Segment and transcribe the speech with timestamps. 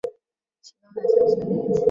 [0.63, 1.73] 行动还算顺利